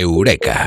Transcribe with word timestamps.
Eureka. 0.00 0.66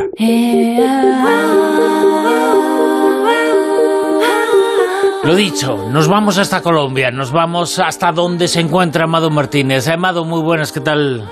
Lo 5.24 5.36
dicho, 5.36 5.90
nos 5.90 6.08
vamos 6.08 6.38
hasta 6.38 6.62
Colombia, 6.62 7.10
nos 7.10 7.32
vamos 7.32 7.80
hasta 7.80 8.12
donde 8.12 8.48
se 8.48 8.60
encuentra 8.60 9.06
Amado 9.06 9.32
Martínez. 9.32 9.88
Amado, 9.88 10.24
muy 10.24 10.44
buenas, 10.44 10.72
¿qué 10.72 10.82
tal? 10.82 11.28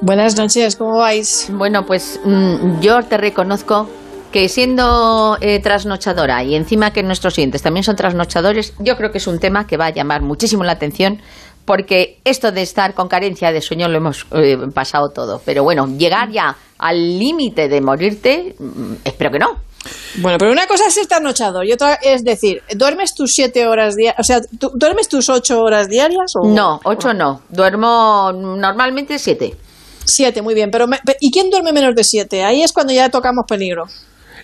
Buenas 0.00 0.36
noches, 0.36 0.76
¿cómo 0.76 0.98
vais? 0.98 1.50
Bueno, 1.52 1.84
pues 1.84 2.20
mm, 2.24 2.80
yo 2.80 3.02
te 3.02 3.16
reconozco 3.16 3.88
que 4.30 4.48
siendo 4.48 5.36
eh, 5.40 5.58
trasnochadora 5.60 6.44
y 6.44 6.54
encima 6.54 6.92
que 6.92 7.02
nuestros 7.02 7.34
clientes 7.34 7.60
también 7.62 7.82
son 7.82 7.96
trasnochadores, 7.96 8.74
yo 8.78 8.96
creo 8.96 9.10
que 9.10 9.18
es 9.18 9.26
un 9.26 9.40
tema 9.40 9.66
que 9.66 9.76
va 9.76 9.86
a 9.86 9.90
llamar 9.90 10.22
muchísimo 10.22 10.62
la 10.62 10.72
atención 10.72 11.20
porque 11.64 12.18
esto 12.24 12.52
de 12.52 12.62
estar 12.62 12.94
con 12.94 13.08
carencia 13.08 13.52
de 13.52 13.60
sueño 13.60 13.88
lo 13.88 13.96
hemos 13.96 14.26
eh, 14.32 14.56
pasado 14.74 15.10
todo. 15.10 15.40
Pero 15.44 15.62
bueno, 15.62 15.86
llegar 15.86 16.30
ya 16.30 16.56
al 16.82 17.18
límite 17.18 17.68
de 17.68 17.80
morirte, 17.80 18.54
mm, 18.58 18.92
espero 19.04 19.30
que 19.30 19.38
no. 19.38 19.58
Bueno, 20.18 20.38
pero 20.38 20.52
una 20.52 20.66
cosa 20.66 20.86
es 20.86 20.96
estar 20.96 21.20
nochador 21.20 21.66
y 21.66 21.72
otra 21.72 21.94
es 21.94 22.22
decir, 22.22 22.62
¿duermes 22.76 23.14
tus 23.14 23.32
siete 23.32 23.66
horas 23.66 23.96
diarias? 23.96 24.20
O 24.20 24.22
sea, 24.22 24.40
¿tú- 24.58 24.70
¿duermes 24.74 25.08
tus 25.08 25.28
ocho 25.28 25.60
horas 25.62 25.88
diarias? 25.88 26.32
O, 26.36 26.46
No, 26.46 26.80
ocho 26.84 27.12
no. 27.14 27.42
Duermo 27.48 28.30
normalmente 28.32 29.18
siete. 29.18 29.56
Siete, 30.04 30.40
muy 30.42 30.54
bien. 30.54 30.70
Pero 30.70 30.86
me- 30.86 31.00
¿Y 31.20 31.30
quién 31.32 31.50
duerme 31.50 31.72
menos 31.72 31.94
de 31.94 32.04
siete? 32.04 32.44
Ahí 32.44 32.62
es 32.62 32.72
cuando 32.72 32.92
ya 32.92 33.08
tocamos 33.08 33.44
peligro. 33.48 33.86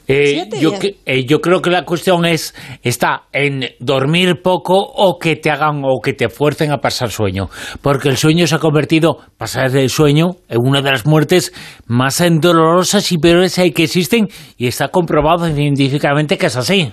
Eh, 0.09 0.49
yo, 0.59 0.73
eh, 1.05 1.27
yo 1.27 1.41
creo 1.41 1.61
que 1.61 1.69
la 1.69 1.85
cuestión 1.85 2.25
es 2.25 2.55
está 2.83 3.25
en 3.33 3.67
dormir 3.79 4.41
poco 4.43 4.79
o 4.79 5.19
que 5.19 5.37
te 5.37 5.51
hagan 5.51 5.83
o 5.85 6.01
que 6.03 6.15
te 6.15 6.31
fuercen 6.31 6.73
a 6.73 6.79
pasar 6.79 7.11
sueño, 7.11 7.51
porque 7.83 8.09
el 8.09 8.17
sueño 8.17 8.47
se 8.47 8.55
ha 8.55 8.59
convertido, 8.59 9.19
pasar 9.37 9.71
del 9.71 9.91
sueño, 9.91 10.37
en 10.49 10.59
una 10.61 10.81
de 10.81 10.91
las 10.93 11.05
muertes 11.05 11.53
más 11.87 12.23
dolorosas 12.41 13.13
y 13.13 13.19
peores 13.19 13.55
que 13.55 13.85
existen 13.85 14.29
y 14.57 14.67
está 14.67 14.89
comprobado 14.89 15.47
científicamente 15.47 16.39
que 16.39 16.47
es 16.47 16.57
así. 16.57 16.91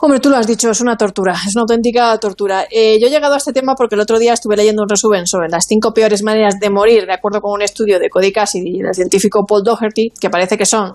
Hombre, 0.00 0.20
tú 0.20 0.30
lo 0.30 0.36
has 0.36 0.46
dicho, 0.46 0.70
es 0.70 0.80
una 0.80 0.96
tortura, 0.96 1.34
es 1.44 1.56
una 1.56 1.62
auténtica 1.62 2.16
tortura. 2.18 2.66
Eh, 2.70 2.98
yo 3.00 3.08
he 3.08 3.10
llegado 3.10 3.34
a 3.34 3.36
este 3.36 3.52
tema 3.52 3.74
porque 3.76 3.96
el 3.96 4.00
otro 4.00 4.18
día 4.20 4.32
estuve 4.32 4.56
leyendo 4.56 4.82
un 4.82 4.88
resumen 4.88 5.26
sobre 5.26 5.48
las 5.48 5.66
cinco 5.66 5.92
peores 5.92 6.22
maneras 6.22 6.54
de 6.60 6.70
morir, 6.70 7.04
de 7.04 7.14
acuerdo 7.14 7.40
con 7.40 7.52
un 7.52 7.62
estudio 7.62 7.98
de 7.98 8.08
Cody 8.08 8.30
Cassidy 8.30 8.78
y 8.78 8.82
del 8.82 8.94
científico 8.94 9.44
Paul 9.44 9.64
Doherty, 9.64 10.12
que 10.20 10.30
parece 10.30 10.56
que 10.56 10.66
son 10.66 10.94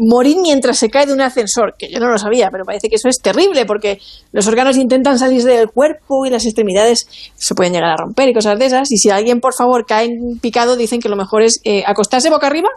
morir 0.00 0.38
mientras 0.40 0.78
se 0.78 0.88
cae 0.88 1.06
de 1.06 1.12
un 1.12 1.20
ascensor, 1.20 1.74
que 1.78 1.90
yo 1.90 2.00
no 2.00 2.08
lo 2.08 2.18
sabía, 2.18 2.48
pero 2.50 2.64
parece 2.64 2.88
que 2.88 2.96
eso 2.96 3.08
es 3.08 3.20
terrible 3.20 3.66
porque 3.66 4.00
los 4.32 4.46
órganos 4.46 4.76
intentan 4.76 5.18
salir 5.18 5.44
del 5.44 5.68
cuerpo 5.68 6.24
y 6.24 6.30
las 6.30 6.46
extremidades 6.46 7.06
se 7.36 7.54
pueden 7.54 7.74
llegar 7.74 7.90
a 7.90 7.96
romper 7.96 8.28
y 8.28 8.34
cosas 8.34 8.58
de 8.58 8.66
esas. 8.66 8.90
Y 8.90 8.96
si 8.96 9.10
alguien, 9.10 9.40
por 9.40 9.54
favor, 9.54 9.84
cae 9.86 10.06
en 10.06 10.38
picado, 10.40 10.76
dicen 10.76 11.00
que 11.00 11.08
lo 11.08 11.16
mejor 11.16 11.42
es 11.42 11.60
eh, 11.64 11.84
acostarse 11.86 12.30
boca 12.30 12.46
arriba 12.46 12.70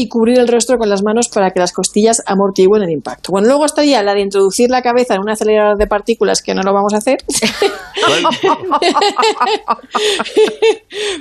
y 0.00 0.08
cubrir 0.08 0.38
el 0.38 0.46
rostro 0.46 0.78
con 0.78 0.88
las 0.88 1.02
manos 1.02 1.28
para 1.28 1.50
que 1.50 1.58
las 1.58 1.72
costillas 1.72 2.22
amortiguen 2.24 2.84
el 2.84 2.90
impacto. 2.90 3.32
Bueno, 3.32 3.48
luego 3.48 3.64
estaría 3.64 4.00
la 4.04 4.14
de 4.14 4.20
introducir 4.20 4.70
la 4.70 4.80
cabeza 4.80 5.16
en 5.16 5.22
un 5.22 5.28
acelerador 5.28 5.76
de 5.76 5.88
partículas, 5.88 6.40
que 6.40 6.54
no 6.54 6.62
lo 6.62 6.72
vamos 6.72 6.94
a 6.94 6.98
hacer. 6.98 7.18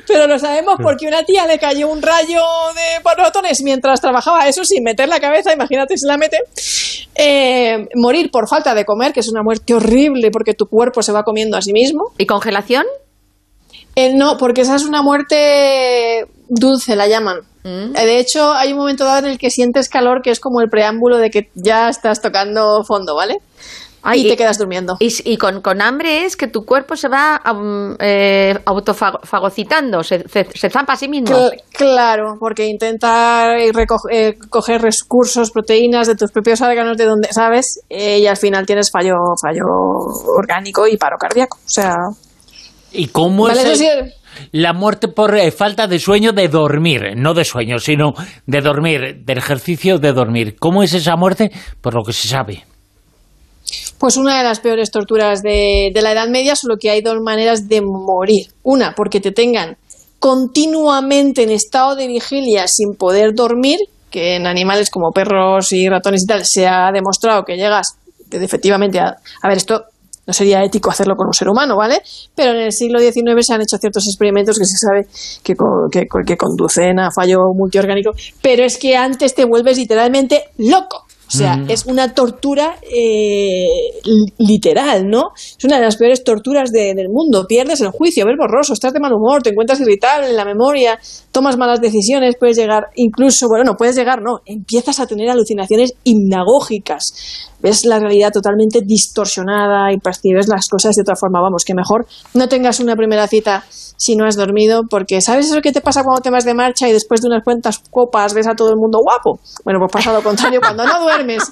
Pero 0.08 0.28
lo 0.28 0.38
sabemos 0.38 0.76
porque 0.82 1.08
una 1.08 1.24
tía 1.24 1.48
le 1.48 1.58
cayó 1.58 1.90
un 1.90 2.04
rayo 2.04 2.44
de 2.76 3.02
protones 3.16 3.64
mientras 3.64 4.00
trabajaba, 4.00 4.48
eso 4.48 4.64
sin 4.64 4.84
meter 4.84 5.10
la 5.10 5.20
cabeza, 5.20 5.52
imagínate 5.52 5.98
si 5.98 6.06
la 6.06 6.18
mete. 6.18 6.38
Eh, 7.16 7.88
morir 7.96 8.30
por 8.30 8.48
falta 8.48 8.76
de 8.76 8.86
comer, 8.86 9.12
que 9.12 9.22
es 9.22 9.28
una 9.28 9.42
muerte 9.42 9.74
horrible 9.74 10.30
porque 10.30 10.54
tu 10.54 10.68
cuerpo 10.68 11.02
se 11.02 11.12
va 11.12 11.24
comiendo 11.24 11.58
a 11.58 11.64
sí 11.64 11.74
mismo. 11.74 12.12
¿Y 12.20 12.28
congelación? 12.28 12.86
Eh, 14.00 14.14
no, 14.14 14.38
porque 14.38 14.62
esa 14.62 14.76
es 14.76 14.86
una 14.86 15.02
muerte 15.02 16.26
dulce, 16.48 16.96
la 16.96 17.08
llaman. 17.08 17.40
Mm. 17.64 17.96
Eh, 17.96 18.06
De 18.06 18.20
hecho, 18.20 18.54
hay 18.54 18.72
un 18.72 18.78
momento 18.78 19.04
dado 19.06 19.26
en 19.26 19.32
el 19.32 19.40
que 19.40 19.50
sientes 19.50 19.90
calor, 19.90 20.22
que 20.22 20.30
es 20.30 20.40
como 20.40 20.62
el 20.62 20.70
preámbulo 20.70 21.18
de 21.18 21.32
que 21.32 21.50
ya 21.56 21.90
estás 21.90 22.22
tocando 22.22 22.84
fondo, 22.88 23.16
¿vale? 23.16 23.38
Ay, 24.04 24.26
y 24.26 24.30
te 24.30 24.38
quedas 24.38 24.60
durmiendo. 24.60 24.96
Y, 25.00 25.12
y 25.26 25.38
con, 25.38 25.62
con 25.62 25.82
hambre 25.82 26.26
es 26.26 26.38
que 26.38 26.48
tu 26.48 26.64
cuerpo 26.64 26.96
se 26.96 27.10
va 27.10 27.42
um, 27.52 27.96
eh, 28.00 28.58
autofagocitando, 28.66 30.04
se, 30.04 30.30
se, 30.30 30.48
se 30.54 30.70
zampa 30.70 30.94
a 30.94 30.96
sí 30.96 31.08
mismo. 31.10 31.36
Cl- 31.36 31.62
claro, 31.74 32.36
porque 32.40 32.68
intenta 32.68 33.56
recoger 33.74 34.14
eh, 34.16 34.38
coger 34.50 34.82
recursos, 34.84 35.50
proteínas 35.52 36.06
de 36.08 36.16
tus 36.16 36.32
propios 36.32 36.62
órganos, 36.62 36.96
de 36.98 37.06
donde 37.06 37.34
sabes, 37.34 37.82
eh, 37.90 38.20
y 38.20 38.28
al 38.28 38.38
final 38.38 38.66
tienes 38.68 38.92
fallo, 38.92 39.16
fallo 39.42 39.66
orgánico 40.38 40.88
y 40.88 40.96
paro 40.98 41.18
cardíaco. 41.18 41.58
O 41.58 41.70
sea, 41.70 41.96
¿Y 42.98 43.08
cómo 43.08 43.44
Vale, 43.44 43.72
es 43.72 43.80
el- 43.82 44.14
la 44.52 44.74
muerte 44.74 45.08
por 45.08 45.36
eh, 45.38 45.52
falta 45.52 45.88
de 45.88 46.00
sueño 46.00 46.32
de 46.34 46.48
dormir? 46.48 47.14
No 47.16 47.34
de 47.34 47.46
sueño, 47.46 47.80
sino 47.80 48.14
de 48.46 48.62
dormir, 48.62 49.24
del 49.24 49.38
ejercicio 49.38 50.00
de 50.00 50.12
dormir. 50.14 50.56
¿Cómo 50.60 50.84
es 50.84 50.94
esa 50.94 51.16
muerte? 51.16 51.52
Por 51.82 51.94
lo 51.96 52.04
que 52.04 52.14
se 52.14 52.28
sabe. 52.28 52.66
Pues 53.98 54.16
una 54.18 54.38
de 54.38 54.44
las 54.44 54.60
peores 54.60 54.92
torturas 54.92 55.42
de, 55.42 55.92
de 55.94 56.02
la 56.02 56.12
Edad 56.12 56.28
Media, 56.28 56.56
solo 56.56 56.76
que 56.80 56.90
hay 56.90 57.02
dos 57.02 57.20
maneras 57.22 57.68
de 57.68 57.82
morir. 57.82 58.48
Una, 58.64 58.94
porque 58.96 59.20
te 59.20 59.32
tengan 59.32 59.78
continuamente 60.20 61.44
en 61.44 61.52
estado 61.52 61.96
de 61.96 62.08
vigilia 62.08 62.68
sin 62.68 62.96
poder 62.96 63.34
dormir, 63.34 63.80
que 64.10 64.36
en 64.36 64.48
animales 64.48 64.90
como 64.90 65.12
perros 65.12 65.72
y 65.72 65.90
ratones 65.90 66.24
y 66.24 66.28
tal 66.28 66.46
se 66.46 66.68
ha 66.68 66.92
demostrado 66.92 67.44
que 67.44 67.56
llegas 67.58 67.98
efectivamente 68.32 69.00
a, 69.00 69.16
a 69.42 69.48
ver 69.48 69.58
esto 69.58 69.84
no 70.28 70.34
sería 70.34 70.64
ético 70.64 70.92
hacerlo 70.92 71.16
con 71.16 71.28
un 71.28 71.34
ser 71.34 71.48
humano, 71.48 71.78
¿vale? 71.78 72.02
Pero 72.36 72.52
en 72.52 72.58
el 72.58 72.72
siglo 72.72 73.00
XIX 73.00 73.46
se 73.46 73.54
han 73.54 73.62
hecho 73.62 73.78
ciertos 73.78 74.04
experimentos 74.08 74.58
que 74.60 74.66
se 74.66 74.78
sabe 74.78 75.08
que, 75.42 75.56
que, 75.90 76.24
que 76.26 76.38
conducen 76.38 77.00
a 77.00 77.10
fallo 77.12 77.54
multiorgánico, 77.56 78.12
pero 78.42 78.64
es 78.64 78.78
que 78.78 78.96
antes 78.96 79.34
te 79.34 79.46
vuelves 79.46 79.78
literalmente 79.78 80.50
loco. 80.58 81.07
O 81.28 81.32
sea, 81.38 81.62
es 81.68 81.86
una 81.86 82.14
tortura 82.14 82.78
eh, 82.84 83.66
li- 84.06 84.34
literal, 84.38 85.08
¿no? 85.10 85.32
Es 85.36 85.64
una 85.66 85.78
de 85.78 85.84
las 85.84 85.98
peores 85.98 86.24
torturas 86.24 86.72
de- 86.72 86.94
del 86.96 87.10
mundo. 87.10 87.46
Pierdes 87.48 87.82
el 87.82 87.90
juicio, 87.90 88.26
ves 88.26 88.36
borroso, 88.40 88.74
estás 88.74 88.94
de 88.94 89.00
mal 89.02 89.12
humor, 89.14 89.44
te 89.44 89.50
encuentras 89.50 89.80
irritable 89.82 90.30
en 90.30 90.36
la 90.38 90.46
memoria, 90.46 90.98
tomas 91.32 91.58
malas 91.58 91.82
decisiones, 91.82 92.36
puedes 92.40 92.56
llegar, 92.58 92.86
incluso, 92.96 93.48
bueno, 93.50 93.66
no 93.66 93.76
puedes 93.76 93.96
llegar, 93.98 94.22
no, 94.22 94.40
empiezas 94.46 95.00
a 95.02 95.06
tener 95.08 95.30
alucinaciones 95.30 95.94
hipnagógicas. 96.04 97.50
Ves 97.62 97.86
la 97.86 98.00
realidad 98.00 98.32
totalmente 98.32 98.82
distorsionada 98.86 99.92
y 99.92 99.98
percibes 99.98 100.48
las 100.48 100.68
cosas 100.68 100.96
de 100.96 101.02
otra 101.02 101.16
forma. 101.16 101.42
Vamos, 101.42 101.64
que 101.66 101.74
mejor 101.74 102.06
no 102.36 102.48
tengas 102.48 102.80
una 102.80 102.96
primera 102.96 103.28
cita 103.28 103.66
si 103.98 104.16
no 104.16 104.26
has 104.26 104.36
dormido, 104.38 104.84
porque 104.90 105.20
¿sabes 105.22 105.48
eso 105.52 105.60
que 105.62 105.72
te 105.72 105.82
pasa 105.82 106.04
cuando 106.04 106.22
te 106.22 106.30
vas 106.30 106.46
de 106.46 106.54
marcha 106.54 106.88
y 106.88 106.94
después 106.94 107.22
de 107.22 107.28
unas 107.28 107.44
cuantas 107.44 107.80
copas 107.92 108.34
ves 108.34 108.48
a 108.48 108.54
todo 108.56 108.70
el 108.70 108.78
mundo 108.78 109.00
guapo? 109.02 109.40
Bueno, 109.66 109.80
pues 109.80 109.92
pasa 109.92 110.14
lo 110.14 110.22
contrario 110.24 110.60
cuando 110.62 110.86
no 110.86 111.02
duermes 111.02 111.44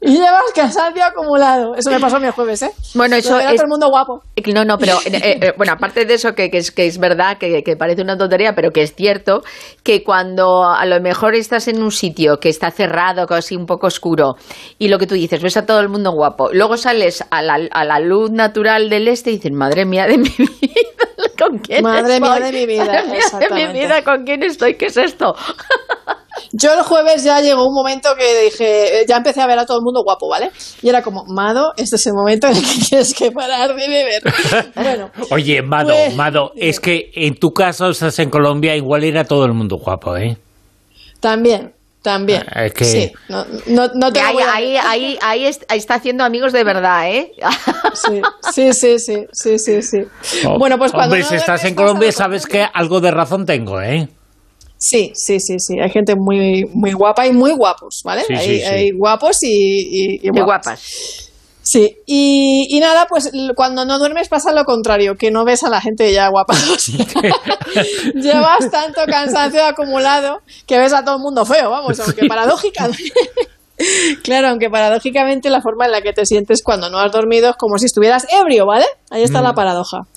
y 0.00 0.12
llevas 0.12 0.42
cansancio 0.54 1.02
acumulado. 1.04 1.74
Eso 1.74 1.90
me 1.90 1.98
pasó 1.98 2.16
a 2.16 2.20
mí 2.20 2.26
el 2.26 2.32
jueves, 2.32 2.62
¿eh? 2.62 2.70
Bueno, 2.94 3.16
eso 3.16 3.38
es- 3.40 3.46
todo 3.56 3.62
el 3.64 3.68
mundo 3.68 3.88
guapo. 3.88 4.22
No, 4.54 4.64
no, 4.64 4.78
pero 4.78 4.94
eh, 5.06 5.38
eh, 5.42 5.52
bueno, 5.56 5.72
aparte 5.72 6.04
de 6.04 6.14
eso, 6.14 6.34
que, 6.34 6.50
que 6.50 6.58
es, 6.58 6.70
que 6.70 6.86
es 6.86 6.98
verdad, 6.98 7.38
que, 7.38 7.62
que 7.62 7.76
parece 7.76 8.02
una 8.02 8.16
tontería, 8.16 8.54
pero 8.54 8.70
que 8.70 8.82
es 8.82 8.94
cierto, 8.94 9.42
que 9.82 10.04
cuando 10.04 10.64
a 10.64 10.84
lo 10.86 11.00
mejor 11.00 11.34
estás 11.34 11.68
en 11.68 11.82
un 11.82 11.90
sitio 11.90 12.38
que 12.38 12.48
está 12.48 12.70
cerrado, 12.70 13.26
así 13.30 13.56
un 13.56 13.66
poco 13.66 13.86
oscuro, 13.86 14.34
y 14.78 14.88
lo 14.88 14.98
que 14.98 15.06
tú 15.06 15.14
dices, 15.14 15.42
ves 15.42 15.56
a 15.56 15.66
todo 15.66 15.80
el 15.80 15.88
mundo 15.88 16.12
guapo, 16.12 16.50
luego 16.52 16.76
sales 16.76 17.24
a 17.30 17.42
la, 17.42 17.58
a 17.70 17.84
la 17.84 17.98
luz 18.00 18.30
natural 18.30 18.88
del 18.90 19.08
este 19.08 19.30
y 19.30 19.34
dices, 19.36 19.52
madre 19.52 19.84
mía 19.86 20.06
de 20.06 20.18
mi 20.18 20.28
vida, 20.38 20.50
¿con 21.38 21.58
quién 21.58 21.82
Madre 21.82 22.20
mía 22.20 22.34
estoy? 22.36 22.52
de 22.52 22.58
mi 22.58 22.66
vida, 22.66 22.84
Madre 22.84 23.02
mía 23.08 23.22
de 23.38 23.66
mi 23.72 23.78
vida, 23.80 24.02
¿con 24.02 24.24
quién 24.24 24.42
estoy? 24.42 24.74
¿Qué 24.76 24.86
es 24.86 24.96
esto? 24.96 25.34
Yo 26.52 26.72
el 26.72 26.82
jueves 26.82 27.24
ya 27.24 27.40
llegó 27.40 27.66
un 27.66 27.74
momento 27.74 28.10
que 28.16 28.42
dije, 28.44 29.00
eh, 29.00 29.04
ya 29.08 29.16
empecé 29.16 29.40
a 29.40 29.46
ver 29.46 29.58
a 29.58 29.66
todo 29.66 29.78
el 29.78 29.82
mundo 29.84 30.02
guapo, 30.04 30.28
¿vale? 30.28 30.50
Y 30.82 30.88
era 30.88 31.02
como, 31.02 31.24
Mado, 31.26 31.72
este 31.76 31.96
es 31.96 32.06
el 32.06 32.12
momento 32.14 32.46
en 32.46 32.56
el 32.56 32.62
que 32.62 32.80
tienes 32.88 33.12
que 33.12 33.30
parar 33.32 33.74
de 33.74 33.88
beber. 33.88 34.22
Bueno, 34.74 35.10
Oye, 35.30 35.62
Mado, 35.62 35.92
Pues- 35.94 36.14
Mado, 36.14 36.52
es 36.56 36.78
que 36.80 37.10
en 37.14 37.34
tu 37.34 37.50
caso 37.50 37.88
estás 37.90 38.18
en 38.20 38.30
Colombia, 38.30 38.76
igual 38.76 39.04
era 39.04 39.24
todo 39.24 39.44
el 39.44 39.52
mundo 39.52 39.76
guapo, 39.78 40.16
¿eh? 40.16 40.36
también, 41.20 41.74
también. 42.10 42.42
Ah, 42.54 42.64
es 42.64 42.72
que- 42.72 42.84
Sí, 42.84 43.12
no, 43.28 43.44
no, 43.66 43.88
no 43.94 44.12
te 44.12 44.20
Ahí, 44.20 44.32
voy 44.34 44.42
a- 44.42 44.54
ahí, 44.54 44.76
ahí, 44.76 45.18
ahí 45.22 45.44
est- 45.46 45.64
ahí 45.68 45.78
está 45.78 45.94
haciendo 45.94 46.24
amigos 46.24 46.52
de 46.52 46.64
verdad, 46.64 47.10
¿eh? 47.10 47.32
Sí, 47.94 48.20
sí, 48.52 48.72
sí, 48.72 48.98
sí, 48.98 49.26
sí, 49.32 49.58
sí, 49.58 49.82
sí. 49.82 49.98
Bueno, 50.58 50.78
pues 50.78 50.92
cuando 50.92 51.14
Hombre, 51.14 51.20
no 51.22 51.28
si 51.28 51.34
estás 51.36 51.60
duermes, 51.60 51.70
en 51.70 51.74
Colombia, 51.74 52.12
sabes 52.12 52.46
que 52.46 52.64
algo 52.72 53.00
de 53.00 53.10
razón 53.10 53.44
tengo, 53.46 53.80
¿eh? 53.80 54.08
Sí, 54.80 55.10
sí, 55.14 55.40
sí, 55.40 55.56
sí. 55.58 55.80
Hay 55.80 55.90
gente 55.90 56.14
muy, 56.16 56.64
muy 56.72 56.92
guapa 56.92 57.26
y 57.26 57.32
muy 57.32 57.50
guapos, 57.52 58.00
¿vale? 58.04 58.22
Sí, 58.24 58.34
hay, 58.34 58.46
sí, 58.46 58.58
sí. 58.60 58.64
hay 58.64 58.90
guapos 58.92 59.38
y, 59.42 59.48
y, 59.50 60.20
y 60.22 60.28
guapas. 60.30 60.44
guapas. 60.46 61.27
Sí, 61.70 61.98
y, 62.06 62.66
y 62.70 62.80
nada, 62.80 63.04
pues 63.10 63.30
cuando 63.54 63.84
no 63.84 63.98
duermes 63.98 64.30
pasa 64.30 64.52
lo 64.52 64.64
contrario, 64.64 65.16
que 65.16 65.30
no 65.30 65.44
ves 65.44 65.64
a 65.64 65.68
la 65.68 65.82
gente 65.82 66.10
ya 66.14 66.28
guapa. 66.28 66.54
O 66.74 66.78
sea, 66.78 67.04
llevas 68.14 68.70
tanto 68.70 69.02
cansancio 69.04 69.62
acumulado 69.66 70.40
que 70.66 70.78
ves 70.78 70.94
a 70.94 71.04
todo 71.04 71.16
el 71.16 71.20
mundo 71.20 71.44
feo, 71.44 71.68
vamos, 71.68 72.00
aunque 72.00 72.26
paradójicamente. 72.26 73.12
Claro, 74.24 74.48
aunque 74.48 74.68
paradójicamente 74.70 75.50
la 75.50 75.62
forma 75.62 75.84
en 75.84 75.92
la 75.92 76.02
que 76.02 76.12
te 76.12 76.26
sientes 76.26 76.64
cuando 76.64 76.90
no 76.90 76.98
has 76.98 77.12
dormido 77.12 77.50
es 77.50 77.56
como 77.56 77.78
si 77.78 77.86
estuvieras 77.86 78.26
ebrio, 78.32 78.66
¿vale? 78.66 78.86
Ahí 79.08 79.22
está 79.22 79.40
la 79.40 79.54
paradoja. 79.54 80.08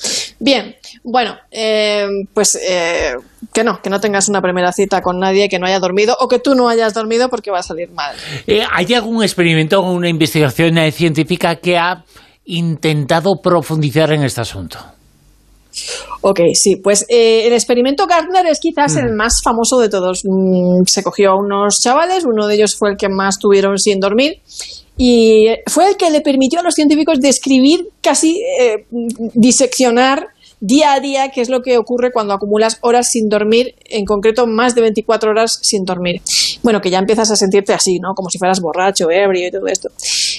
Bien, 0.44 0.76
bueno, 1.04 1.36
eh, 1.52 2.08
pues 2.34 2.56
eh, 2.68 3.14
que 3.54 3.64
no, 3.64 3.80
que 3.80 3.92
no 3.92 4.00
tengas 4.00 4.28
una 4.28 4.42
primera 4.42 4.72
cita 4.72 5.00
con 5.00 5.20
nadie 5.20 5.48
que 5.48 5.60
no 5.60 5.68
haya 5.68 5.80
dormido 5.80 6.18
o 6.20 6.28
que 6.28 6.40
tú 6.40 6.56
no 6.56 6.68
hayas 6.68 6.96
dormido 6.96 7.30
porque 7.30 7.52
va 7.52 7.60
a 7.60 7.64
salir 7.64 7.92
mal. 7.92 8.16
Eh, 8.48 8.64
¿Hay 8.74 8.92
algún 8.96 9.22
experimento 9.22 9.80
o 9.80 9.92
una 9.92 10.10
investigación 10.10 10.76
científica 10.92 11.58
que 11.58 11.78
ha 11.78 12.04
intentado 12.46 13.36
profundizar 13.40 14.12
en 14.14 14.24
este 14.24 14.42
asunto? 14.42 14.80
Ok, 16.22 16.40
sí, 16.54 16.76
pues 16.76 17.06
el 17.10 17.54
experimento 17.54 18.06
Gardner 18.08 18.46
es 18.46 18.60
quizás 18.60 18.96
el 18.96 19.12
mm. 19.12 19.16
más 19.16 19.42
famoso 19.44 19.80
de 19.80 19.90
todos. 19.90 20.22
Mm, 20.24 20.84
se 20.86 21.04
cogió 21.04 21.32
a 21.32 21.36
unos 21.36 21.80
chavales, 21.82 22.26
uno 22.26 22.48
de 22.48 22.56
ellos 22.56 22.76
fue 22.76 22.92
el 22.92 22.98
que 22.98 23.10
más 23.10 23.40
tuvieron 23.40 23.78
sin 23.78 24.00
dormir 24.00 24.40
y 24.98 25.48
fue 25.68 25.90
el 25.90 25.98
que 25.98 26.12
le 26.12 26.22
permitió 26.22 26.60
a 26.60 26.64
los 26.64 26.76
científicos 26.76 27.20
describir, 27.20 27.88
casi 28.02 28.40
eh, 28.60 28.86
diseccionar 29.34 30.28
día 30.62 30.94
a 30.94 31.00
día 31.00 31.32
qué 31.32 31.42
es 31.42 31.50
lo 31.50 31.62
que 31.62 31.78
ocurre 31.78 32.12
cuando 32.14 32.34
acumulas 32.34 32.78
horas 32.82 33.10
sin 33.10 33.28
dormir, 33.28 33.76
en 33.86 34.06
concreto 34.06 34.48
más 34.48 34.76
de 34.76 34.82
24 34.82 35.32
horas 35.32 35.60
sin 35.62 35.84
dormir. 35.84 36.22
Bueno, 36.64 36.80
que 36.80 36.90
ya 36.90 37.00
empiezas 37.00 37.32
a 37.32 37.36
sentirte 37.36 37.74
así, 37.74 38.00
¿no? 38.00 38.14
Como 38.16 38.30
si 38.30 38.38
fueras 38.38 38.62
borracho, 38.62 39.10
ebrio 39.10 39.48
y 39.48 39.52
todo 39.52 39.68
esto. 39.68 39.90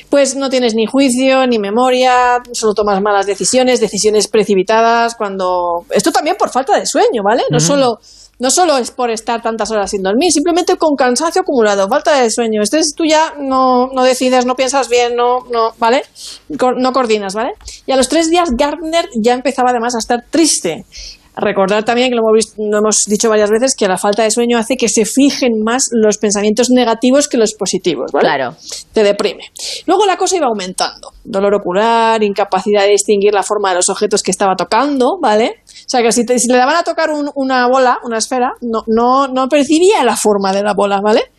Pues 0.09 0.37
no 0.37 0.49
tienes 0.49 0.75
ni 0.75 0.87
juicio, 0.87 1.47
ni 1.47 1.59
memoria, 1.59 2.41
solo 2.53 2.73
tomas 2.73 3.03
malas 3.03 3.27
decisiones, 3.27 3.81
decisiones 3.81 4.29
precipitadas, 4.29 5.17
cuando... 5.17 5.85
Esto 5.91 6.13
también 6.13 6.37
por 6.39 6.51
falta 6.51 6.79
de 6.79 6.87
sueño, 6.87 7.23
¿vale? 7.25 7.43
No 7.51 7.59
solo 7.59 7.99
no 8.43 8.51
solo 8.51 8.77
es 8.77 8.91
por 8.91 9.09
estar 9.13 9.41
tantas 9.41 9.71
horas 9.71 9.93
sin 9.93 10.03
dormir, 10.03 10.33
simplemente 10.33 10.77
con 10.77 10.97
cansancio 10.97 11.43
acumulado, 11.43 11.89
falta 11.89 12.21
de 12.21 12.29
sueño. 12.29 12.61
Este 12.61 12.81
tú 12.97 13.05
ya 13.05 13.35
no, 13.39 13.87
no 13.95 14.03
decides, 14.03 14.47
no 14.47 14.57
piensas 14.57 14.89
bien, 14.89 15.15
no, 15.15 15.47
no, 15.53 15.75
¿vale? 15.79 16.03
No 16.49 16.93
coordinas, 16.93 17.35
¿vale? 17.35 17.53
Y 17.87 17.93
a 17.93 17.97
los 17.97 18.09
tres 18.09 18.31
días 18.31 18.49
Gardner 18.57 19.09
ya 19.15 19.35
empezaba 19.35 19.71
además 19.71 19.95
a 19.95 19.99
estar 19.99 20.25
triste. 20.29 20.85
Recordar 21.35 21.83
también 21.85 22.11
que 22.11 22.17
lo 22.17 22.23
hemos, 22.29 22.55
lo 22.59 22.79
hemos, 22.79 23.05
dicho 23.07 23.31
varias 23.31 23.49
veces 23.49 23.75
que 23.75 23.89
la 23.89 23.97
falta 23.97 24.23
de 24.23 24.31
sueño 24.31 24.59
hace 24.59 24.77
que 24.77 24.89
se 24.89 25.07
fijen 25.07 25.63
más 25.65 25.89
los 25.91 26.19
pensamientos 26.19 26.69
negativos 26.69 27.27
que 27.27 27.39
los 27.39 27.55
positivos, 27.55 28.13
¿vale? 28.13 28.27
Claro. 28.27 28.57
Te 28.93 29.03
deprime. 29.03 29.45
Luego 29.87 30.05
la 30.05 30.19
cosa 30.19 30.37
iba 30.37 30.47
aumentando. 30.47 31.13
Dolor 31.25 31.55
ocular, 31.55 32.23
incapacidad 32.23 32.83
de 32.83 32.91
distinguir 32.91 33.33
la 33.33 33.43
forma 33.43 33.71
de 33.71 33.77
los 33.77 33.89
objetos 33.89 34.23
que 34.23 34.31
estaba 34.31 34.57
tocando, 34.57 35.19
¿vale? 35.23 35.63
O 35.67 35.89
sea 35.89 36.03
que 36.03 36.13
si, 36.13 36.25
le 36.25 36.57
daban 36.57 36.77
a 36.77 36.83
tocar 36.83 37.11
una 37.35 37.67
bola, 37.67 37.99
una 38.05 38.19
esfera, 38.19 38.53
no, 38.61 38.83
no, 38.87 39.29
no 39.29 39.49
percibía 39.49 40.05
la 40.05 40.17
forma 40.17 40.53
de 40.53 40.63
la 40.63 40.75
bola, 40.75 41.01
¿vale? 41.01 41.31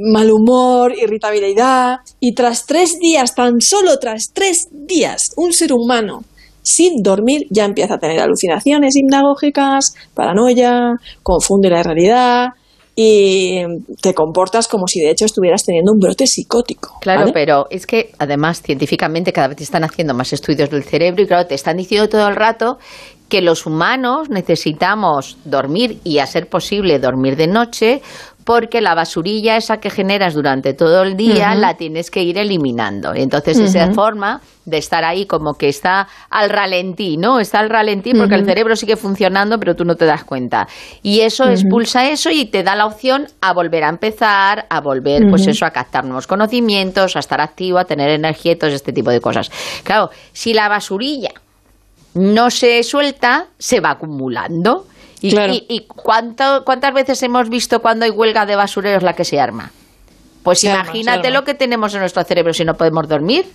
Mal 0.00 0.30
humor, 0.30 0.94
irritabilidad. 0.96 1.98
Y 2.18 2.34
tras 2.34 2.64
tres 2.64 2.98
días, 2.98 3.34
tan 3.34 3.60
solo 3.60 3.98
tras 3.98 4.30
tres 4.32 4.68
días, 4.72 5.32
un 5.36 5.52
ser 5.52 5.72
humano 5.74 6.22
sin 6.64 7.02
dormir 7.02 7.42
ya 7.50 7.64
empieza 7.64 7.94
a 7.94 7.98
tener 7.98 8.18
alucinaciones 8.20 8.96
hipnagógicas, 8.96 9.94
paranoia, 10.14 10.94
confunde 11.22 11.70
la 11.70 11.82
realidad 11.82 12.48
y 12.96 13.60
te 14.00 14.14
comportas 14.14 14.68
como 14.68 14.86
si 14.86 15.00
de 15.00 15.10
hecho 15.10 15.24
estuvieras 15.24 15.64
teniendo 15.64 15.92
un 15.92 15.98
brote 15.98 16.26
psicótico. 16.26 16.98
Claro, 17.00 17.30
pero 17.32 17.66
es 17.70 17.86
que 17.86 18.12
además 18.18 18.62
científicamente 18.62 19.32
cada 19.32 19.48
vez 19.48 19.58
te 19.58 19.64
están 19.64 19.84
haciendo 19.84 20.14
más 20.14 20.32
estudios 20.32 20.70
del 20.70 20.84
cerebro 20.84 21.22
y 21.22 21.26
claro, 21.26 21.46
te 21.46 21.54
están 21.54 21.76
diciendo 21.76 22.08
todo 22.08 22.28
el 22.28 22.36
rato 22.36 22.78
que 23.28 23.40
los 23.40 23.66
humanos 23.66 24.28
necesitamos 24.30 25.38
dormir 25.44 25.98
y 26.04 26.18
a 26.18 26.26
ser 26.26 26.48
posible 26.48 26.98
dormir 26.98 27.36
de 27.36 27.48
noche 27.48 28.00
porque 28.44 28.80
la 28.80 28.94
basurilla 28.94 29.56
esa 29.56 29.78
que 29.78 29.90
generas 29.90 30.34
durante 30.34 30.74
todo 30.74 31.02
el 31.02 31.16
día 31.16 31.54
la 31.54 31.74
tienes 31.74 32.10
que 32.10 32.22
ir 32.22 32.38
eliminando. 32.38 33.14
Entonces, 33.14 33.58
esa 33.58 33.92
forma 33.92 34.40
de 34.66 34.78
estar 34.78 35.04
ahí 35.04 35.26
como 35.26 35.54
que 35.54 35.68
está 35.68 36.08
al 36.30 36.50
ralentí, 36.50 37.16
¿no? 37.16 37.40
Está 37.40 37.60
al 37.60 37.70
ralentí 37.70 38.12
porque 38.14 38.34
el 38.34 38.44
cerebro 38.44 38.76
sigue 38.76 38.96
funcionando, 38.96 39.58
pero 39.58 39.74
tú 39.74 39.84
no 39.84 39.94
te 39.94 40.04
das 40.04 40.24
cuenta. 40.24 40.66
Y 41.02 41.20
eso 41.20 41.48
expulsa 41.48 42.08
eso 42.08 42.30
y 42.30 42.46
te 42.46 42.62
da 42.62 42.74
la 42.74 42.86
opción 42.86 43.26
a 43.40 43.52
volver 43.52 43.84
a 43.84 43.88
empezar, 43.88 44.66
a 44.68 44.80
volver, 44.80 45.22
pues 45.28 45.46
eso, 45.46 45.64
a 45.66 45.70
captar 45.70 46.04
nuevos 46.04 46.26
conocimientos, 46.26 47.16
a 47.16 47.20
estar 47.20 47.40
activo, 47.40 47.78
a 47.78 47.84
tener 47.84 48.10
energía 48.10 48.52
y 48.52 48.56
todo 48.56 48.70
este 48.70 48.92
tipo 48.92 49.10
de 49.10 49.20
cosas. 49.20 49.50
Claro, 49.82 50.10
si 50.32 50.52
la 50.52 50.68
basurilla 50.68 51.30
no 52.14 52.50
se 52.50 52.82
suelta, 52.82 53.46
se 53.58 53.80
va 53.80 53.92
acumulando. 53.92 54.86
¿Y, 55.20 55.66
y, 55.68 55.86
cuántas 55.86 56.94
veces 56.94 57.22
hemos 57.22 57.48
visto 57.48 57.80
cuando 57.80 58.04
hay 58.04 58.10
huelga 58.10 58.44
de 58.44 58.56
basureros 58.56 59.02
la 59.02 59.14
que 59.14 59.24
se 59.24 59.40
arma? 59.40 59.72
Pues 60.42 60.62
imagínate 60.64 61.30
lo 61.30 61.42
que 61.42 61.54
tenemos 61.54 61.94
en 61.94 62.00
nuestro 62.00 62.22
cerebro 62.22 62.52
si 62.52 62.64
no 62.64 62.74
podemos 62.74 63.08
dormir. 63.08 63.46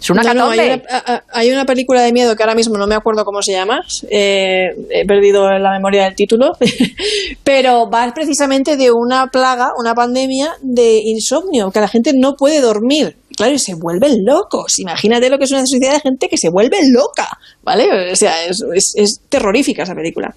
Es 0.00 0.10
una 0.10 0.22
no, 0.32 0.50
hay, 0.50 1.50
una, 1.50 1.64
película 1.64 2.02
de 2.02 2.12
miedo 2.12 2.36
que 2.36 2.44
ahora 2.44 2.54
mismo 2.54 2.78
no 2.78 2.86
me 2.86 2.94
acuerdo 2.94 3.24
cómo 3.24 3.42
se 3.42 3.50
llama, 3.50 3.80
eh, 4.08 4.68
he 4.90 5.04
perdido 5.04 5.50
la 5.58 5.72
memoria 5.72 6.04
del 6.04 6.14
título, 6.14 6.52
pero 7.42 7.90
va 7.90 8.08
precisamente 8.14 8.76
de 8.76 8.92
una 8.92 9.26
plaga, 9.26 9.70
una 9.76 9.94
pandemia 9.94 10.52
de 10.62 11.00
insomnio, 11.04 11.72
que 11.72 11.80
la 11.80 11.88
gente 11.88 12.12
no 12.14 12.34
puede 12.34 12.60
dormir. 12.60 13.16
Claro, 13.36 13.52
y 13.52 13.58
se 13.58 13.74
vuelven 13.74 14.24
locos. 14.24 14.78
Imagínate 14.78 15.30
lo 15.30 15.38
que 15.38 15.44
es 15.44 15.52
una 15.52 15.66
sociedad 15.66 15.94
de 15.94 16.00
gente 16.00 16.28
que 16.28 16.36
se 16.36 16.50
vuelve 16.50 16.78
loca, 16.92 17.28
¿vale? 17.62 18.12
O 18.12 18.16
sea, 18.16 18.44
es, 18.44 18.64
es 18.96 19.20
terrorífica 19.28 19.82
esa 19.82 19.94
película. 19.94 20.34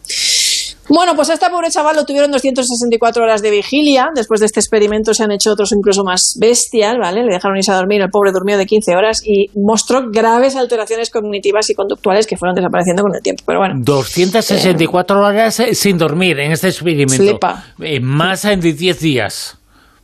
Bueno, 0.93 1.15
pues 1.15 1.29
a 1.29 1.35
este 1.35 1.49
pobre 1.49 1.69
chaval 1.69 1.95
lo 1.95 2.03
tuvieron 2.03 2.31
264 2.31 3.23
horas 3.23 3.41
de 3.41 3.49
vigilia. 3.49 4.09
Después 4.13 4.41
de 4.41 4.47
este 4.47 4.59
experimento 4.59 5.13
se 5.13 5.23
han 5.23 5.31
hecho 5.31 5.51
otros 5.53 5.71
incluso 5.71 6.03
más 6.03 6.35
bestial, 6.37 6.97
¿vale? 6.99 7.23
Le 7.23 7.33
dejaron 7.33 7.55
irse 7.55 7.71
a 7.71 7.75
dormir, 7.75 8.01
el 8.01 8.09
pobre 8.09 8.31
durmió 8.33 8.57
de 8.57 8.65
15 8.65 8.95
horas 8.95 9.21
y 9.25 9.49
mostró 9.55 10.09
graves 10.11 10.57
alteraciones 10.57 11.09
cognitivas 11.09 11.69
y 11.69 11.75
conductuales 11.75 12.27
que 12.27 12.35
fueron 12.35 12.55
desapareciendo 12.55 13.03
con 13.03 13.15
el 13.15 13.21
tiempo. 13.21 13.43
Pero 13.45 13.59
bueno. 13.59 13.75
264 13.77 15.19
horas 15.19 15.59
eh, 15.61 15.75
sin 15.75 15.97
dormir 15.97 16.39
en 16.39 16.51
este 16.51 16.67
experimento. 16.67 17.39
En 17.79 18.03
más 18.03 18.41
de 18.41 18.57
10 18.57 18.99
días. 18.99 19.57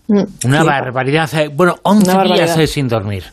Mm, 0.08 0.24
Una 0.46 0.64
barbaridad. 0.64 1.30
Eh, 1.34 1.50
bueno, 1.54 1.76
11 1.84 2.12
días 2.34 2.58
eh, 2.58 2.68
sin 2.68 2.88
dormir. 2.88 3.24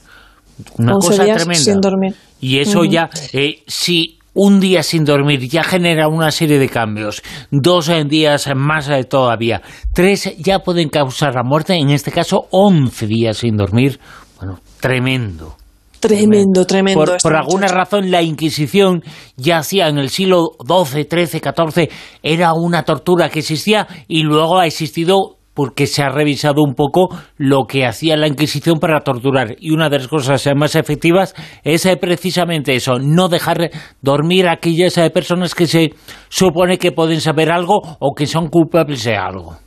Una 0.79 0.95
cosa 0.95 1.25
tremenda. 1.25 1.55
Sin 1.55 1.81
dormir. 1.81 2.15
Y 2.41 2.59
eso 2.59 2.85
ya, 2.85 3.09
eh, 3.33 3.63
si 3.67 4.19
un 4.35 4.61
día 4.61 4.83
sin 4.83 5.05
dormir 5.05 5.49
ya 5.49 5.63
genera 5.63 6.09
una 6.09 6.31
serie 6.31 6.59
de 6.59 6.69
cambios, 6.69 7.23
dos 7.51 7.91
días 8.09 8.51
más 8.55 8.91
todavía, 9.09 9.63
tres 9.93 10.37
ya 10.39 10.59
pueden 10.59 10.89
causar 10.89 11.35
la 11.35 11.43
muerte, 11.43 11.75
en 11.75 11.91
este 11.91 12.11
caso 12.11 12.47
once 12.51 13.07
días 13.07 13.39
sin 13.39 13.57
dormir, 13.57 13.99
bueno, 14.39 14.61
tremendo. 14.81 15.57
Tremendo, 16.01 16.67
tremendo. 16.67 17.17
Por, 17.23 17.35
alguna 17.35 17.67
razón 17.67 18.11
la 18.11 18.21
Inquisición 18.21 19.03
ya 19.39 19.57
hacía 19.57 19.89
en 19.89 19.97
el 19.97 20.11
siglo 20.11 20.51
XII, 20.61 21.09
XIII, 21.11 21.41
XIV, 21.41 21.89
era 22.23 22.53
una 22.53 22.83
tortura 22.83 23.31
que 23.31 23.39
existía 23.39 23.89
y 24.07 24.23
luego 24.23 24.59
ha 24.59 24.67
existido 24.67 25.39
porque 25.55 25.87
se 25.87 26.03
ha 26.03 26.09
revisado 26.09 26.63
un 26.63 26.75
poco 26.75 27.09
lo 27.37 27.65
que 27.65 27.87
hacía 27.87 28.17
la 28.17 28.29
Inquisición 28.29 28.79
para 28.79 29.01
torturar. 29.01 29.57
Y 29.59 29.71
una 29.71 29.89
de 29.89 29.99
las 29.99 30.09
cosas 30.09 30.47
más 30.57 30.75
efectivas 30.75 31.35
es 31.63 31.87
eh, 31.87 31.97
precisamente 31.97 32.75
eso, 32.75 32.99
no 32.99 33.29
dejar 33.29 33.71
dormir 34.03 34.49
a 34.49 34.53
aquellas 34.53 34.99
eh, 34.99 35.11
personas 35.11 35.55
que 35.55 35.67
se 35.67 35.95
supone 36.29 36.79
que 36.79 36.93
pueden 36.93 37.21
saber 37.21 37.51
algo 37.51 37.81
o 37.99 38.15
que 38.15 38.27
son 38.27 38.49
culpables 38.49 39.05
de 39.05 39.17
algo. 39.17 39.64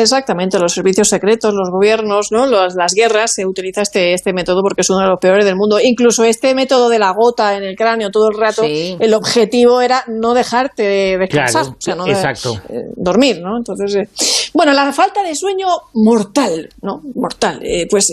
Exactamente, 0.00 0.58
los 0.58 0.72
servicios 0.72 1.08
secretos, 1.08 1.54
los 1.54 1.70
gobiernos, 1.70 2.28
¿no? 2.30 2.46
las 2.46 2.94
guerras, 2.94 3.32
se 3.34 3.46
utiliza 3.46 3.82
este, 3.82 4.12
este 4.12 4.32
método 4.32 4.62
porque 4.62 4.82
es 4.82 4.90
uno 4.90 5.00
de 5.00 5.08
los 5.08 5.20
peores 5.20 5.44
del 5.44 5.56
mundo. 5.56 5.78
Incluso 5.80 6.24
este 6.24 6.54
método 6.54 6.88
de 6.88 6.98
la 6.98 7.12
gota 7.12 7.56
en 7.56 7.62
el 7.62 7.76
cráneo 7.76 8.10
todo 8.10 8.28
el 8.28 8.38
rato, 8.38 8.62
el 8.64 9.14
objetivo 9.14 9.80
era 9.80 10.04
no 10.08 10.34
dejarte 10.34 11.18
descansar, 11.18 11.66
o 11.66 11.76
sea, 11.78 11.94
no 11.94 12.06
exacto. 12.06 12.54
Eh, 12.68 12.82
dormir, 12.96 13.40
¿no? 13.40 13.56
Entonces, 13.56 13.94
eh, 13.94 14.08
bueno, 14.52 14.72
la 14.72 14.92
falta 14.92 15.22
de 15.22 15.34
sueño 15.34 15.68
mortal, 15.94 16.68
¿no? 16.82 17.00
Mortal. 17.14 17.60
Eh, 17.62 17.86
pues 17.88 18.08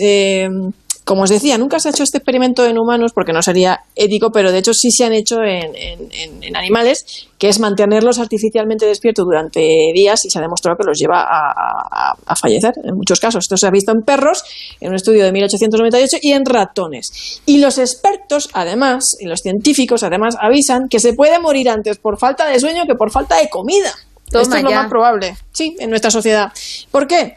como 1.04 1.22
os 1.22 1.30
decía, 1.30 1.58
nunca 1.58 1.80
se 1.80 1.88
ha 1.88 1.90
hecho 1.90 2.04
este 2.04 2.18
experimento 2.18 2.64
en 2.64 2.78
humanos 2.78 3.12
porque 3.12 3.32
no 3.32 3.42
sería 3.42 3.80
ético, 3.96 4.30
pero 4.30 4.52
de 4.52 4.58
hecho 4.58 4.72
sí 4.72 4.90
se 4.92 5.04
han 5.04 5.12
hecho 5.12 5.42
en, 5.42 6.54
animales, 6.54 7.28
que 7.38 7.48
es 7.48 7.58
mantenerlos 7.58 8.20
artificialmente 8.20 8.86
despiertos 8.86 9.24
durante 9.24 9.60
días 9.92 10.24
y 10.24 10.30
se 10.30 10.38
ha 10.38 10.42
demostrado 10.42 10.76
que 10.78 10.84
los 10.84 10.96
lleva 10.98 11.24
a, 11.26 12.36
fallecer 12.36 12.72
en 12.84 12.94
muchos 12.96 13.18
casos. 13.18 13.44
Esto 13.44 13.56
se 13.56 13.66
ha 13.66 13.70
visto 13.70 13.92
en 13.92 14.02
perros, 14.02 14.44
en 14.80 14.90
un 14.90 14.94
estudio 14.94 15.24
de 15.24 15.32
1898, 15.32 16.18
y 16.22 16.32
en 16.32 16.44
ratones. 16.44 17.42
Y 17.46 17.58
los 17.58 17.78
expertos, 17.78 18.48
además, 18.52 19.16
y 19.18 19.26
los 19.26 19.40
científicos, 19.40 20.02
además, 20.02 20.36
avisan 20.40 20.88
que 20.88 21.00
se 21.00 21.14
puede 21.14 21.38
morir 21.40 21.68
antes 21.68 21.98
por 21.98 22.18
falta 22.18 22.46
de 22.46 22.60
sueño 22.60 22.84
que 22.86 22.94
por 22.94 23.10
falta 23.10 23.36
de 23.36 23.48
comida. 23.48 23.92
Esto 24.26 24.56
es 24.56 24.62
lo 24.62 24.70
más 24.70 24.88
probable, 24.88 25.36
sí, 25.52 25.76
en 25.78 25.90
nuestra 25.90 26.10
sociedad. 26.10 26.52
¿Por 26.90 27.06
qué? 27.06 27.36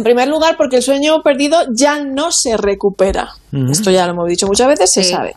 En 0.00 0.04
primer 0.04 0.28
lugar, 0.28 0.56
porque 0.56 0.76
el 0.76 0.82
sueño 0.82 1.20
perdido 1.22 1.58
ya 1.76 2.02
no 2.02 2.32
se 2.32 2.56
recupera. 2.56 3.34
Esto 3.70 3.90
ya 3.90 4.06
lo 4.06 4.12
hemos 4.12 4.28
dicho 4.28 4.46
muchas 4.46 4.66
veces, 4.66 4.90
se 4.90 5.04
sabe. 5.04 5.34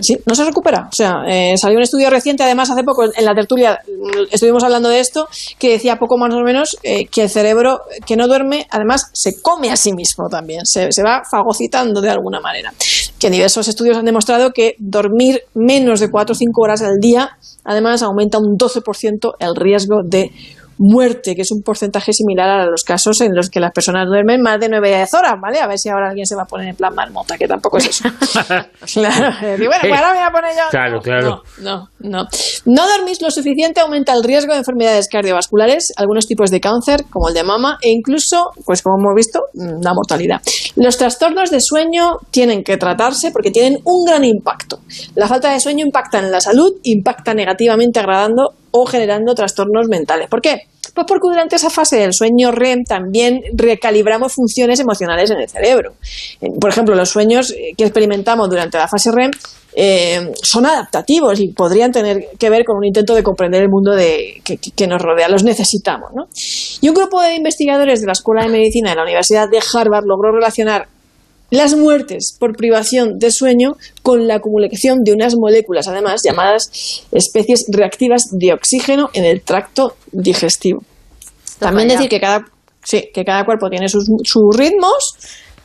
sí, 0.00 0.18
no 0.26 0.34
se 0.34 0.44
recupera. 0.44 0.88
O 0.90 0.92
sea, 0.92 1.22
eh, 1.28 1.56
salió 1.56 1.76
un 1.76 1.84
estudio 1.84 2.10
reciente, 2.10 2.42
además, 2.42 2.70
hace 2.70 2.82
poco 2.82 3.04
en 3.04 3.24
la 3.24 3.32
tertulia 3.34 3.78
mm, 3.86 4.32
estuvimos 4.32 4.64
hablando 4.64 4.88
de 4.88 4.98
esto, 4.98 5.28
que 5.60 5.70
decía 5.70 5.96
poco 5.96 6.18
más 6.18 6.34
o 6.34 6.40
menos 6.40 6.76
eh, 6.82 7.06
que 7.06 7.22
el 7.22 7.30
cerebro 7.30 7.82
que 8.04 8.16
no 8.16 8.26
duerme, 8.26 8.66
además, 8.70 9.10
se 9.12 9.40
come 9.40 9.70
a 9.70 9.76
sí 9.76 9.92
mismo 9.92 10.28
también. 10.28 10.62
Se, 10.64 10.90
se 10.90 11.04
va 11.04 11.22
fagocitando 11.30 12.00
de 12.00 12.10
alguna 12.10 12.40
manera. 12.40 12.72
que 13.20 13.30
diversos 13.30 13.68
estudios 13.68 13.96
han 13.96 14.06
demostrado 14.06 14.50
que 14.50 14.74
dormir 14.78 15.42
menos 15.54 16.00
de 16.00 16.10
4 16.10 16.32
o 16.32 16.34
5 16.34 16.60
horas 16.60 16.82
al 16.82 16.98
día, 17.00 17.36
además, 17.62 18.02
aumenta 18.02 18.38
un 18.38 18.58
12% 18.58 19.34
el 19.38 19.54
riesgo 19.54 20.00
de 20.02 20.32
muerte, 20.80 21.36
que 21.36 21.42
es 21.42 21.52
un 21.52 21.62
porcentaje 21.62 22.14
similar 22.14 22.48
a 22.48 22.64
los 22.64 22.84
casos 22.84 23.20
en 23.20 23.34
los 23.34 23.50
que 23.50 23.60
las 23.60 23.70
personas 23.70 24.06
duermen 24.08 24.40
más 24.40 24.58
de 24.58 24.70
9 24.70 25.06
horas, 25.12 25.34
¿vale? 25.38 25.60
A 25.60 25.66
ver 25.66 25.78
si 25.78 25.90
ahora 25.90 26.08
alguien 26.08 26.24
se 26.24 26.34
va 26.34 26.42
a 26.42 26.46
poner 26.46 26.68
en 26.68 26.76
plan 26.76 26.94
marmota, 26.94 27.36
que 27.36 27.46
tampoco 27.46 27.76
es 27.76 27.88
eso. 27.90 28.08
claro, 28.94 29.36
bueno, 29.42 29.74
pues 29.80 29.92
ahora 29.92 30.12
me 30.12 30.18
voy 30.18 30.26
a 30.26 30.30
poner 30.32 30.50
yo. 30.56 30.62
Claro, 30.70 31.00
claro. 31.00 31.42
No, 31.58 31.88
no, 32.00 32.20
no. 32.22 32.28
No 32.64 32.88
dormís 32.88 33.20
lo 33.20 33.30
suficiente 33.30 33.80
aumenta 33.80 34.14
el 34.14 34.24
riesgo 34.24 34.54
de 34.54 34.60
enfermedades 34.60 35.08
cardiovasculares, 35.08 35.92
algunos 35.96 36.26
tipos 36.26 36.50
de 36.50 36.60
cáncer, 36.60 37.04
como 37.10 37.28
el 37.28 37.34
de 37.34 37.44
mama, 37.44 37.76
e 37.82 37.90
incluso, 37.90 38.50
pues 38.64 38.80
como 38.80 38.98
hemos 38.98 39.14
visto, 39.14 39.40
la 39.54 39.92
mortalidad. 39.92 40.40
Los 40.76 40.96
trastornos 40.96 41.50
de 41.50 41.60
sueño 41.60 42.16
tienen 42.30 42.64
que 42.64 42.78
tratarse 42.78 43.30
porque 43.32 43.50
tienen 43.50 43.80
un 43.84 44.06
gran 44.06 44.24
impacto. 44.24 44.80
La 45.14 45.28
falta 45.28 45.52
de 45.52 45.60
sueño 45.60 45.84
impacta 45.84 46.20
en 46.20 46.32
la 46.32 46.40
salud, 46.40 46.72
impacta 46.84 47.34
negativamente 47.34 48.00
agradando 48.00 48.54
o 48.70 48.86
generando 48.86 49.34
trastornos 49.34 49.88
mentales. 49.88 50.28
¿Por 50.28 50.40
qué? 50.40 50.62
Pues 50.94 51.06
porque 51.06 51.28
durante 51.28 51.56
esa 51.56 51.70
fase 51.70 51.96
del 51.96 52.12
sueño 52.12 52.50
REM 52.50 52.84
también 52.84 53.40
recalibramos 53.54 54.32
funciones 54.34 54.80
emocionales 54.80 55.30
en 55.30 55.40
el 55.40 55.48
cerebro. 55.48 55.94
Eh, 56.40 56.48
por 56.60 56.70
ejemplo, 56.70 56.94
los 56.94 57.08
sueños 57.08 57.52
eh, 57.52 57.74
que 57.76 57.84
experimentamos 57.84 58.48
durante 58.48 58.78
la 58.78 58.88
fase 58.88 59.10
REM 59.12 59.30
eh, 59.76 60.32
son 60.42 60.66
adaptativos 60.66 61.38
y 61.38 61.52
podrían 61.52 61.92
tener 61.92 62.26
que 62.38 62.50
ver 62.50 62.64
con 62.64 62.76
un 62.76 62.84
intento 62.84 63.14
de 63.14 63.22
comprender 63.22 63.62
el 63.62 63.68
mundo 63.68 63.92
de, 63.92 64.42
que, 64.44 64.86
nos 64.86 65.00
rodea. 65.00 65.28
Los 65.28 65.44
necesitamos. 65.44 66.10
¿no? 66.14 66.28
Y 66.80 66.88
un 66.88 66.94
grupo 66.94 67.20
de 67.20 67.34
investigadores 67.34 68.00
de 68.00 68.06
la 68.06 68.12
Escuela 68.12 68.42
de 68.42 68.48
Medicina 68.48 68.90
de 68.90 68.96
la 68.96 69.02
Universidad 69.02 69.48
de 69.48 69.60
Harvard 69.72 70.04
logró 70.06 70.32
relacionar 70.32 70.88
las 71.50 71.74
muertes 71.74 72.36
por 72.38 72.56
privación 72.56 73.18
de 73.18 73.30
sueño 73.30 73.76
con 74.02 74.26
la 74.26 74.36
acumulación 74.36 74.98
de 75.04 75.12
unas 75.12 75.36
moléculas, 75.36 75.88
además 75.88 76.22
llamadas 76.24 77.06
especies 77.12 77.64
reactivas 77.68 78.24
de 78.30 78.52
oxígeno 78.52 79.10
en 79.12 79.24
el 79.24 79.42
tracto 79.42 79.96
digestivo. 80.12 80.82
También 81.58 81.88
decir 81.88 82.08
que 82.08 82.20
cada, 82.20 82.46
sí, 82.82 83.10
que 83.12 83.24
cada 83.24 83.44
cuerpo 83.44 83.68
tiene 83.68 83.88
sus, 83.88 84.06
sus 84.24 84.56
ritmos, 84.56 85.16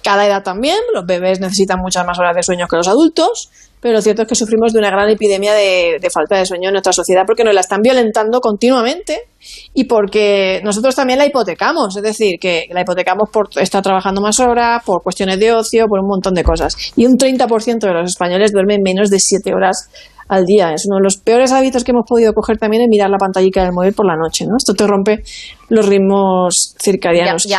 cada 0.03 0.27
edad 0.27 0.43
también, 0.43 0.77
los 0.93 1.05
bebés 1.05 1.39
necesitan 1.39 1.79
muchas 1.79 2.05
más 2.05 2.19
horas 2.19 2.35
de 2.35 2.43
sueño 2.43 2.67
que 2.67 2.75
los 2.75 2.87
adultos, 2.87 3.49
pero 3.85 3.93
lo 3.95 4.01
cierto 4.01 4.23
es 4.23 4.27
que 4.27 4.35
sufrimos 4.35 4.73
de 4.73 4.79
una 4.79 4.89
gran 4.89 5.09
epidemia 5.09 5.53
de, 5.53 5.99
falta 6.11 6.37
de 6.37 6.45
sueño 6.45 6.69
en 6.69 6.73
nuestra 6.73 6.91
sociedad 6.93 7.23
porque 7.25 7.43
nos 7.43 7.53
la 7.53 7.61
están 7.61 7.81
violentando 7.81 8.39
continuamente 8.39 9.27
y 9.73 9.85
porque 9.85 10.61
nosotros 10.63 10.95
también 10.95 11.19
la 11.19 11.25
hipotecamos, 11.25 11.95
es 11.95 12.03
decir, 12.03 12.39
que 12.39 12.65
la 12.71 12.81
hipotecamos 12.81 13.29
por 13.31 13.49
estar 13.57 13.81
trabajando 13.81 14.21
más 14.21 14.39
horas, 14.39 14.83
por 14.85 15.01
cuestiones 15.01 15.39
de 15.39 15.53
ocio, 15.53 15.85
por 15.87 15.99
un 15.99 16.07
montón 16.07 16.33
de 16.33 16.43
cosas. 16.43 16.75
Y 16.95 17.05
un 17.05 17.17
30% 17.17 17.79
de 17.79 17.93
los 17.93 18.09
españoles 18.11 18.51
duermen 18.51 18.81
menos 18.83 19.09
de 19.09 19.19
7 19.19 19.53
horas 19.53 19.89
al 20.27 20.45
día. 20.45 20.73
Es 20.73 20.85
uno 20.87 20.97
de 20.97 21.03
los 21.03 21.17
peores 21.17 21.51
hábitos 21.51 21.83
que 21.83 21.91
hemos 21.91 22.05
podido 22.07 22.33
coger 22.33 22.57
también 22.57 22.83
es 22.83 22.89
mirar 22.89 23.09
la 23.09 23.17
pantallita 23.17 23.63
del 23.63 23.73
móvil 23.73 23.93
por 23.93 24.05
la 24.05 24.15
noche. 24.15 24.45
¿no? 24.45 24.57
Esto 24.57 24.73
te 24.73 24.87
rompe 24.87 25.23
los 25.69 25.87
ritmos 25.87 26.75
circadianos. 26.81 27.45
y, 27.45 27.53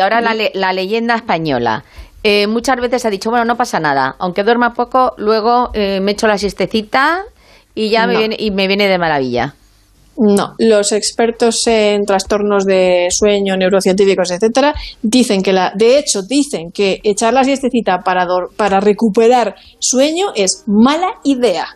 ahora, 0.00 0.20
la, 0.20 0.34
la 0.54 0.72
leyenda 0.72 1.14
española. 1.14 1.84
Eh, 2.28 2.48
muchas 2.48 2.80
veces 2.80 3.04
ha 3.04 3.10
dicho, 3.10 3.30
bueno, 3.30 3.44
no 3.44 3.56
pasa 3.56 3.78
nada, 3.78 4.16
aunque 4.18 4.42
duerma 4.42 4.74
poco, 4.74 5.14
luego 5.16 5.70
eh, 5.74 6.00
me 6.00 6.10
echo 6.10 6.26
la 6.26 6.38
siestecita 6.38 7.22
y 7.72 7.90
ya 7.90 8.08
me, 8.08 8.16
viene, 8.16 8.36
y 8.36 8.50
me 8.50 8.66
viene 8.66 8.88
de 8.88 8.98
maravilla. 8.98 9.54
No, 10.18 10.54
los 10.58 10.92
expertos 10.92 11.66
en 11.66 12.04
trastornos 12.04 12.64
de 12.64 13.08
sueño, 13.10 13.56
neurocientíficos, 13.56 14.30
etcétera, 14.30 14.74
dicen 15.02 15.42
que 15.42 15.52
la, 15.52 15.72
de 15.74 15.98
hecho, 15.98 16.22
dicen 16.22 16.70
que 16.72 17.00
echar 17.04 17.34
la 17.34 17.44
siestecita 17.44 17.98
para, 17.98 18.26
para 18.56 18.80
recuperar 18.80 19.56
sueño 19.78 20.28
es 20.34 20.64
mala 20.66 21.20
idea. 21.24 21.66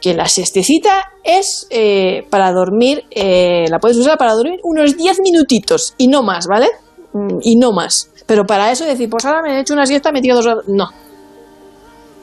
Que 0.00 0.14
la 0.14 0.26
siestecita 0.26 1.12
es 1.22 1.66
eh, 1.70 2.26
para 2.28 2.52
dormir, 2.52 3.04
la 3.14 3.78
puedes 3.78 3.96
usar 3.96 4.18
para 4.18 4.34
dormir 4.34 4.58
unos 4.64 4.96
10 4.96 5.20
minutitos 5.20 5.94
y 5.96 6.08
no 6.08 6.22
más, 6.22 6.46
¿vale? 6.46 6.66
Mm, 7.12 7.38
y 7.42 7.56
no 7.56 7.72
más. 7.72 8.10
Pero 8.26 8.44
para 8.44 8.70
eso 8.70 8.84
decir, 8.84 9.08
pues 9.08 9.24
ahora 9.24 9.42
me 9.42 9.56
he 9.56 9.60
hecho 9.60 9.74
una 9.74 9.86
siesta, 9.86 10.12
me 10.12 10.20
tiro 10.20 10.36
dos 10.36 10.46
horas. 10.46 10.64
No. 10.68 10.88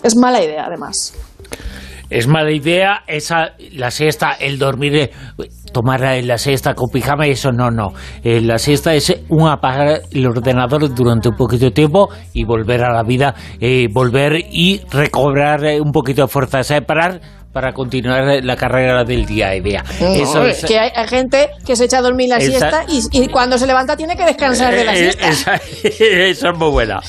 Es 0.04 0.16
mala 0.16 0.44
idea, 0.44 0.66
además. 0.66 1.14
Es 2.10 2.28
mala 2.28 2.52
idea 2.52 3.04
esa 3.08 3.54
la 3.74 3.92
siesta, 3.92 4.32
el 4.32 4.58
dormir, 4.58 4.96
eh, 4.96 5.12
tomar 5.74 6.02
la 6.24 6.38
siesta 6.38 6.74
con 6.74 6.90
pijama, 6.90 7.28
eso 7.28 7.52
no, 7.52 7.70
no. 7.70 7.94
Eh, 8.24 8.42
la 8.42 8.58
siesta 8.58 8.94
es 8.94 9.14
un 9.30 9.48
apagar 9.48 10.02
el 10.12 10.26
ordenador 10.26 10.94
durante 10.94 11.30
un 11.30 11.36
poquito 11.36 11.66
de 11.66 11.72
tiempo 11.72 12.10
y 12.34 12.46
volver 12.46 12.84
a 12.84 12.94
la 12.94 13.04
vida, 13.04 13.36
eh, 13.60 13.88
volver 13.92 14.38
y 14.52 14.82
recobrar 14.92 15.62
un 15.82 15.92
poquito 15.92 16.24
de 16.24 16.28
fuerza, 16.28 16.62
parar 16.82 17.20
para 17.58 17.74
continuar 17.74 18.44
la 18.44 18.56
carrera 18.56 19.04
del 19.04 19.26
día 19.26 19.48
a 19.48 19.54
día. 19.54 19.84
Eso 20.00 20.44
es, 20.44 20.64
que 20.64 20.78
hay, 20.78 20.92
gente 21.08 21.50
que 21.66 21.76
se 21.76 21.86
echa 21.86 21.98
a 21.98 22.02
dormir 22.04 22.30
la 22.30 22.40
siesta 22.40 22.86
y, 22.88 23.30
cuando 23.30 23.58
se 23.58 23.66
levanta 23.66 23.98
tiene 23.98 24.16
que 24.16 24.24
descansar 24.24 24.76
de 24.76 24.86
la 24.86 24.94
eh, 24.94 25.12
siesta. 25.12 25.56
eso 25.56 26.50
es 26.52 26.56
muy 26.56 26.70
buena. 26.70 27.00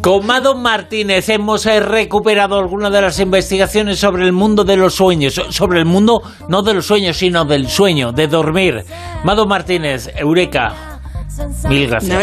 Con 0.00 0.24
Mado 0.24 0.54
Martínez 0.54 1.28
hemos 1.30 1.66
eh, 1.66 1.80
recuperado 1.80 2.56
algunas 2.56 2.92
de 2.92 3.00
las 3.00 3.18
investigaciones 3.18 3.98
sobre 3.98 4.26
el 4.26 4.32
mundo 4.32 4.62
de 4.62 4.76
los 4.76 4.94
sueños, 4.94 5.42
sobre 5.48 5.80
el 5.80 5.86
mundo 5.86 6.22
no 6.48 6.62
de 6.62 6.74
los 6.74 6.86
sueños, 6.86 7.16
sino 7.16 7.44
del 7.44 7.66
sueño, 7.66 8.12
de 8.12 8.28
dormir. 8.28 8.84
Mado 9.24 9.44
Martínez, 9.44 10.08
Eureka. 10.14 11.00
Mil 11.68 11.88
gracias. 11.88 12.16